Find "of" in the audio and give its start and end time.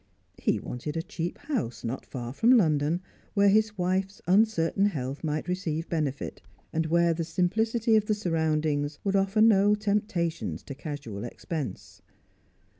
7.95-8.05